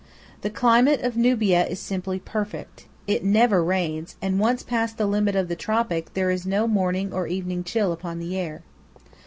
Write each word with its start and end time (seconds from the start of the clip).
The 0.41 0.49
climate 0.49 1.01
of 1.03 1.15
Nubia 1.15 1.63
is 1.67 1.79
simply 1.79 2.17
perfect. 2.17 2.87
It 3.05 3.23
never 3.23 3.63
rains; 3.63 4.15
and 4.19 4.39
once 4.39 4.63
past 4.63 4.97
the 4.97 5.05
limit 5.05 5.35
of 5.35 5.47
the 5.47 5.55
tropic, 5.55 6.15
there 6.15 6.31
is 6.31 6.43
no 6.43 6.67
morning 6.67 7.13
or 7.13 7.27
evening 7.27 7.63
chill 7.63 7.91
upon 7.91 8.17
the 8.17 8.35
air. 8.35 8.63